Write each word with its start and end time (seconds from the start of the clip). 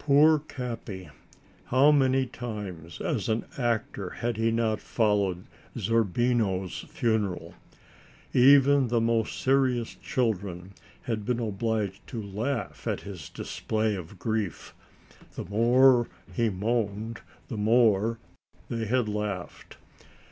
Poor 0.00 0.40
Capi! 0.40 1.08
how 1.66 1.92
many 1.92 2.26
times, 2.26 3.00
as 3.00 3.28
an 3.28 3.44
actor, 3.56 4.10
had 4.10 4.36
he 4.36 4.50
not 4.50 4.80
followed 4.80 5.46
Zerbino's 5.78 6.80
funeral. 6.88 7.54
Even 8.34 8.88
the 8.88 9.00
most 9.00 9.40
serious 9.40 9.94
children 9.94 10.72
had 11.02 11.24
been 11.24 11.38
obliged 11.38 12.04
to 12.08 12.20
laugh 12.20 12.88
at 12.88 13.02
his 13.02 13.28
display 13.28 13.94
of 13.94 14.18
grief. 14.18 14.74
The 15.36 15.44
more 15.44 16.08
he 16.32 16.48
moaned, 16.50 17.20
the 17.46 17.56
more 17.56 18.18
they 18.68 18.86
had 18.86 19.08
laughed. 19.08 19.76